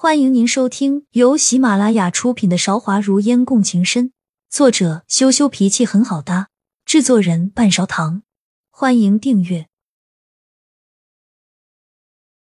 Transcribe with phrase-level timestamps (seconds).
[0.00, 4.10] 欢迎您收听由喜马拉雅出品的《韶华如烟共情深》，
[4.48, 6.50] 作者羞羞脾气很好搭，
[6.84, 8.22] 制作人半勺糖。
[8.70, 9.68] 欢迎订阅。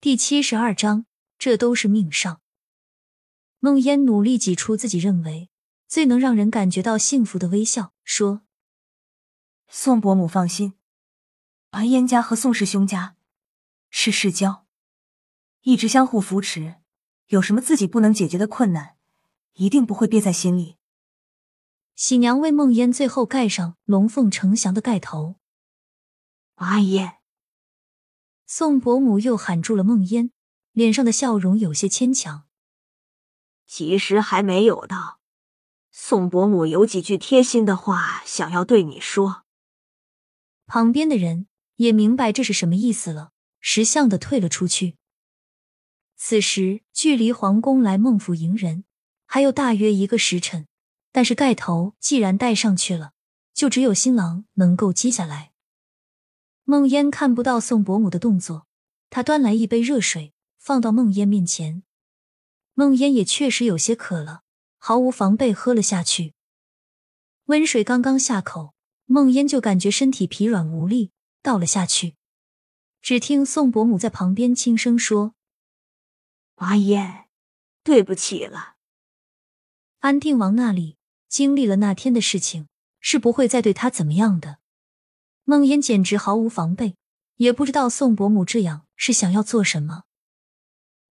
[0.00, 1.06] 第七十二章，
[1.38, 2.40] 这都是命上。
[3.60, 5.48] 梦烟努力挤出自己认为
[5.86, 8.42] 最能让人感觉到幸福的微笑，说
[9.70, 10.74] ：“宋伯母放心，
[11.70, 13.14] 而燕家和宋氏兄家
[13.90, 14.66] 是世交，
[15.62, 16.74] 一直相互扶持。”
[17.28, 18.96] 有什么自己不能解决的困难，
[19.54, 20.76] 一定不会憋在心里。
[21.94, 25.36] 喜娘为梦烟最后盖上龙凤呈祥的盖头。
[26.54, 27.06] 阿姨，
[28.46, 30.30] 宋伯母又喊住了梦烟，
[30.72, 32.46] 脸上的笑容有些牵强。
[33.66, 35.20] 其实还没有到，
[35.90, 39.44] 宋伯母有几句贴心的话想要对你说。
[40.66, 44.96] 旁边的人也明白这是什么意思了，识相的退了出去。
[46.20, 48.82] 此时距离皇宫来孟府迎人
[49.24, 50.66] 还有大约一个时辰，
[51.12, 53.12] 但是盖头既然戴上去了，
[53.54, 55.52] 就只有新郎能够接下来。
[56.64, 58.66] 孟烟看不到宋伯母的动作，
[59.08, 61.84] 她端来一杯热水放到孟烟面前。
[62.74, 64.42] 孟烟也确实有些渴了，
[64.76, 66.34] 毫无防备喝了下去。
[67.44, 68.74] 温水刚刚下口，
[69.06, 72.16] 孟烟就感觉身体疲软无力，倒了下去。
[73.00, 75.36] 只听宋伯母在旁边轻声说。
[76.58, 77.26] 阿燕，
[77.82, 78.76] 对不起了。
[80.00, 80.96] 安定王那里
[81.28, 82.68] 经历了那天的事情，
[83.00, 84.58] 是不会再对他怎么样的。
[85.44, 86.96] 梦烟简直毫无防备，
[87.36, 90.04] 也不知道宋伯母这样是想要做什么。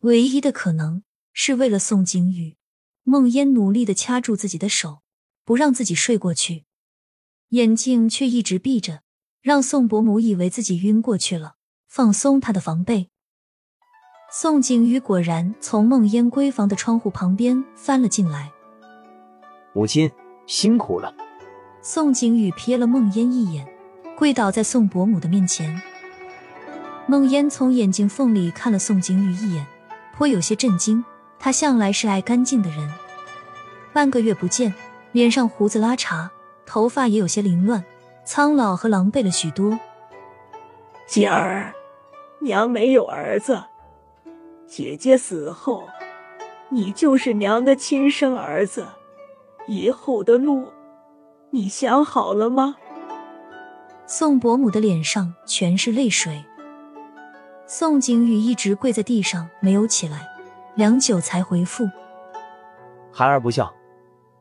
[0.00, 2.56] 唯一的可能是为了宋景宇，
[3.02, 5.02] 梦烟努力的掐住自己的手，
[5.44, 6.64] 不让自己睡过去，
[7.50, 9.02] 眼睛却一直闭着，
[9.42, 13.10] 让宋伯母以为自己晕过去了，放松他的防备。
[14.28, 18.50] 宋景宇果然从梦烟闺房的窗户旁边翻了进来。
[19.72, 20.10] 母亲
[20.46, 21.14] 辛苦了。
[21.80, 23.66] 宋景宇瞥了梦烟一眼，
[24.16, 25.80] 跪倒在宋伯母的面前。
[27.06, 29.64] 梦烟从眼睛缝里看了宋景宇一眼，
[30.12, 31.04] 颇有些震惊。
[31.38, 32.90] 他向来是爱干净的人，
[33.92, 34.74] 半个月不见，
[35.12, 36.28] 脸上胡子拉碴，
[36.64, 37.84] 头发也有些凌乱，
[38.24, 39.78] 苍老和狼狈了许多。
[41.06, 41.72] 景儿，
[42.40, 43.62] 娘没有儿子。
[44.66, 45.84] 姐姐死后，
[46.68, 48.84] 你就是娘的亲生儿子，
[49.68, 50.66] 以后的路，
[51.50, 52.76] 你想好了吗？
[54.06, 56.44] 宋伯母的脸上全是泪水。
[57.66, 60.26] 宋景宇一直跪在地上没有起来，
[60.74, 61.88] 良久才回复
[63.12, 63.72] ：“孩儿不孝，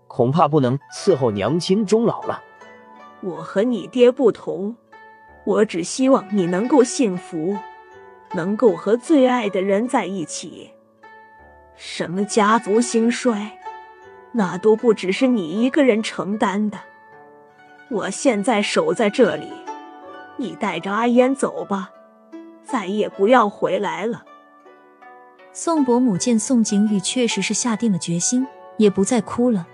[0.08, 2.42] 恐怕不能伺候娘亲终老了。
[3.22, 4.76] 我和你爹不同，
[5.46, 7.56] 我只希望你能够幸福。”
[8.36, 10.72] 能够和最爱的人在一起，
[11.76, 13.58] 什么家族兴衰，
[14.34, 16.78] 那都不只是你一个人承担的。
[17.90, 19.48] 我现在守在这里，
[20.38, 21.92] 你带着阿烟走吧，
[22.64, 24.24] 再也不要回来了。
[25.54, 28.46] 宋伯母见宋景宇确实是下定了决心，
[28.78, 29.66] 也不再哭了，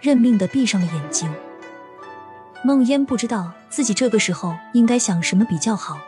[0.00, 1.32] 认命的闭上了眼睛。
[2.62, 5.98] 梦烟不知道自己这个时候应该想什么比较好。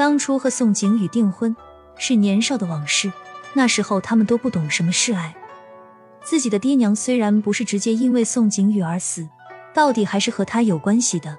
[0.00, 1.54] 当初和宋景宇订婚
[1.94, 3.12] 是年少的往事，
[3.52, 5.36] 那时候他们都不懂什么是爱。
[6.24, 9.28] 自己的爹娘虽然不是直接因为宋景宇而死，
[9.74, 11.36] 到底还是和他有关系的。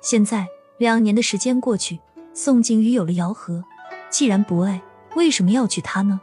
[0.00, 0.46] 现在
[0.78, 1.98] 两年的时间过去，
[2.32, 3.64] 宋景宇有了瑶和，
[4.08, 4.80] 既然不爱，
[5.16, 6.20] 为什么要娶她呢？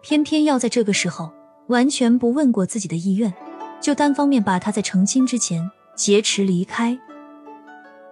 [0.00, 1.30] 偏偏要在这个时候，
[1.68, 3.32] 完全不问过自己的意愿，
[3.80, 6.98] 就单方面把他在成亲之前劫持离开。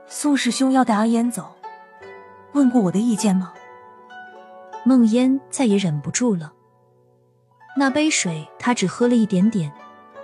[0.06, 1.56] 宋师兄要带阿烟走。
[2.52, 3.52] 问过我的意见吗？
[4.84, 6.52] 梦烟再也忍不住了。
[7.76, 9.72] 那杯水，他只喝了一点点，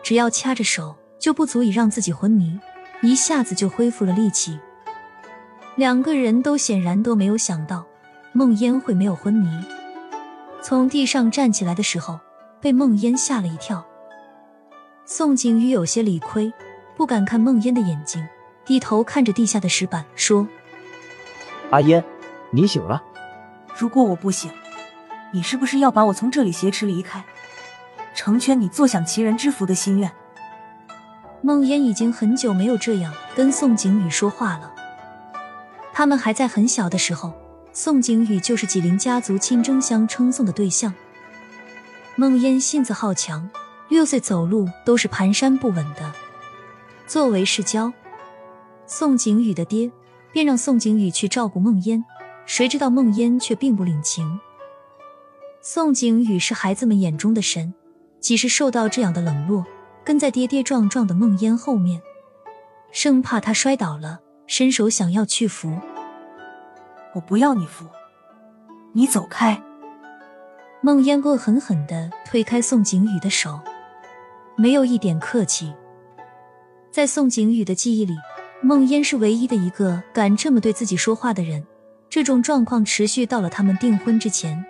[0.03, 2.59] 只要掐着手，就不足以让自己昏迷，
[3.01, 4.59] 一下子就恢复了力气。
[5.77, 7.87] 两个人都显然都没有想到
[8.33, 9.49] 梦烟会没有昏迷。
[10.61, 12.19] 从地上站起来的时候，
[12.61, 13.87] 被梦烟吓了一跳。
[15.07, 16.53] 宋景瑜有些理亏，
[16.97, 18.27] 不敢看梦烟的眼睛，
[18.67, 20.47] 低头看着地下的石板，说
[21.71, 22.05] ：“阿烟。”
[22.51, 23.03] 你醒了。
[23.77, 24.51] 如果我不醒，
[25.33, 27.25] 你是不是要把我从这里挟持离开，
[28.15, 30.11] 成全你坐享其人之福的心愿？
[31.41, 34.75] 梦烟已经很久没有这样跟宋景宇说话了。
[35.93, 37.33] 他们还在很小的时候，
[37.73, 40.93] 宋景宇就是纪灵家族亲争相称颂的对象。
[42.17, 43.49] 梦烟性子好强，
[43.89, 46.13] 六岁走路都是蹒跚不稳的。
[47.07, 47.93] 作为世交，
[48.87, 49.91] 宋景宇的爹
[50.33, 52.05] 便让宋景宇去照顾梦烟。
[52.49, 54.41] 谁知道梦烟却并不领情。
[55.61, 57.75] 宋景宇是孩子们眼中的神，
[58.21, 59.67] 即使受到这样的冷落，
[60.03, 62.01] 跟在跌跌撞撞的梦烟后面，
[62.91, 65.79] 生怕他摔倒了，伸手想要去扶。
[67.15, 67.85] 我不要你扶，
[68.95, 69.63] 你走开。
[70.81, 73.61] 梦烟恶狠狠的推开宋景宇的手，
[74.57, 75.75] 没有一点客气。
[76.91, 78.17] 在宋景宇的记忆里，
[78.63, 81.63] 梦烟是唯一的一个敢这么对自己说话的人。
[82.11, 84.65] 这种状况持续到了他们订婚之前。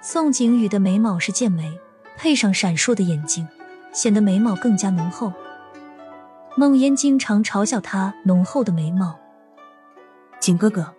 [0.00, 1.78] 宋景宇的眉毛是剑眉，
[2.16, 3.46] 配上闪烁的眼睛，
[3.92, 5.32] 显得眉毛更加浓厚。
[6.56, 9.18] 梦烟经常嘲笑他浓厚的眉毛。
[10.38, 10.92] 景哥哥，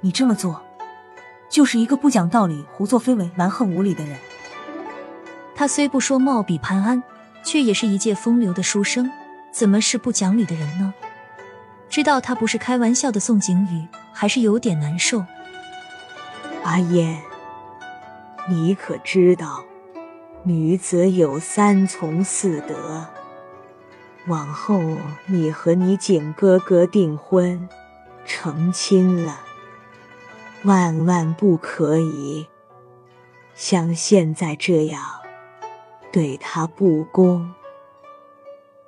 [0.00, 0.62] 你这么做，
[1.50, 4.16] 就是一个不讲道理、胡作非为、蛮横无理的人。
[5.54, 7.02] 他虽不说貌比潘安，
[7.42, 9.10] 却也是一介风流的书生，
[9.52, 10.94] 怎么是不讲理的人呢？
[11.88, 15.24] 知道他不是开玩笑的宋景宇，还是有点难受。
[16.62, 17.20] 阿燕，
[18.48, 19.64] 你可知道，
[20.42, 23.06] 女子有三从四德。
[24.26, 24.80] 往后
[25.26, 27.68] 你和你景哥哥订婚、
[28.24, 29.40] 成亲了，
[30.64, 32.46] 万万不可以
[33.54, 35.02] 像现在这样
[36.12, 37.52] 对他不公。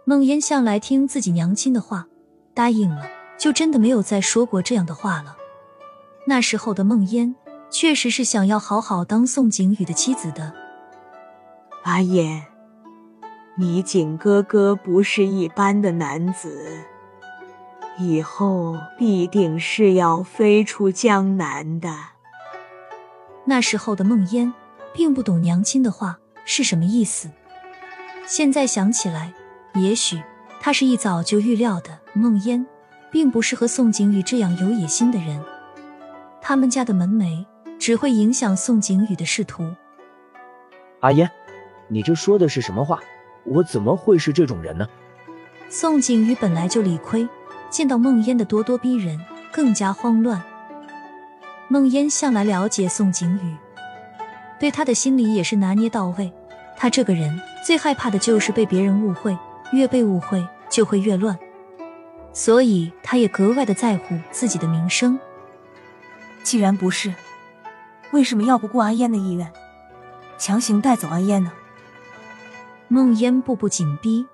[0.04, 2.06] 孟烟向来听自己娘亲的话。
[2.54, 3.06] 答应了，
[3.38, 5.36] 就真的没有再说过这样的话了。
[6.26, 7.34] 那时候的梦烟
[7.70, 10.52] 确实是想要好好当宋景宇的妻子的。
[11.82, 12.46] 阿燕，
[13.56, 16.84] 你景哥哥不是一般的男子，
[17.98, 21.92] 以后必定是要飞出江南的。
[23.44, 24.54] 那时候的梦烟
[24.94, 27.28] 并不懂娘亲的话是什么意思，
[28.24, 29.34] 现在想起来，
[29.74, 30.22] 也许。
[30.64, 32.64] 他是一早就预料的，梦烟
[33.12, 35.40] 并不适合宋景宇这样有野心的人。
[36.40, 37.44] 他们家的门楣
[37.78, 39.62] 只会影响宋景宇的仕途。
[41.00, 41.30] 阿烟，
[41.88, 42.98] 你这说的是什么话？
[43.44, 44.88] 我怎么会是这种人呢？
[45.68, 47.28] 宋景宇本来就理亏，
[47.70, 49.20] 见到孟烟的咄咄逼人，
[49.52, 50.42] 更加慌乱。
[51.68, 53.56] 孟烟向来了解宋景宇，
[54.58, 56.32] 对他的心理也是拿捏到位。
[56.76, 59.36] 他这个人最害怕的就是被别人误会。
[59.72, 61.34] 越被误会就会越乱，
[62.32, 65.18] 所以他也格外的在乎自己的名声。
[66.42, 67.14] 既然不是，
[68.10, 69.52] 为什么要不顾阿烟的意愿，
[70.38, 71.52] 强行带走阿烟呢？
[72.88, 74.26] 梦烟步步紧逼，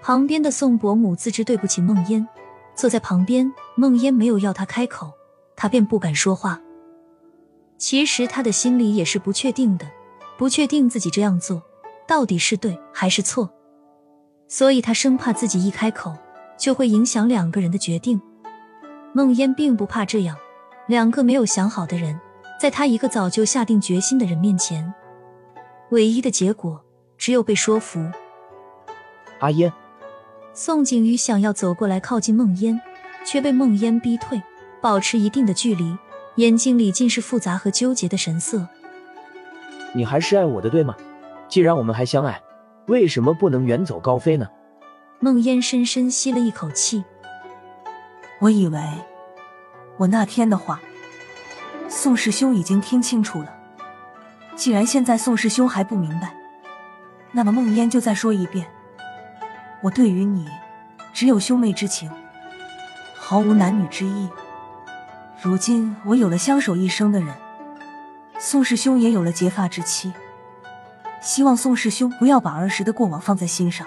[0.00, 2.28] 旁边的宋伯母自知对不起梦烟，
[2.74, 3.52] 坐在旁边。
[3.74, 5.12] 梦烟没有要他开口，
[5.56, 6.60] 他便不敢说话。
[7.78, 9.90] 其实他的心里也是不确定的，
[10.36, 11.62] 不确定自己这样做
[12.06, 13.50] 到底是对还是错。
[14.46, 16.14] 所以他生怕自己一开口
[16.58, 18.20] 就会影响两个人的决定。
[19.12, 20.36] 梦烟并不怕这样，
[20.86, 22.18] 两个没有想好的人，
[22.60, 24.92] 在他一个早就下定决心的人面前，
[25.90, 26.82] 唯一的结果
[27.18, 28.04] 只有被说服。
[29.40, 29.72] 阿烟，
[30.52, 32.80] 宋景瑜想要走过来靠近梦烟，
[33.24, 34.42] 却被梦烟逼退，
[34.80, 35.96] 保持一定的距离，
[36.36, 38.66] 眼睛里尽是复杂和纠结的神色。
[39.94, 40.96] 你还是爱我的，对吗？
[41.48, 42.40] 既然我们还相爱。
[42.88, 44.48] 为什么不能远走高飞呢？
[45.24, 47.04] 孟烟深深吸了一口气。
[48.40, 48.82] 我以为
[49.96, 50.80] 我那天的话，
[51.88, 53.54] 宋师兄已经听清楚了。
[54.56, 56.34] 既然现在宋师兄还不明白，
[57.30, 58.66] 那么孟烟就再说一遍：
[59.80, 60.48] 我对于你
[61.12, 62.10] 只有兄妹之情，
[63.14, 64.28] 毫无男女之意。
[65.40, 67.32] 如今我有了相守一生的人，
[68.40, 70.12] 宋师兄也有了结发之妻。
[71.20, 73.86] 希望宋师兄不要把儿时的过往放在心上。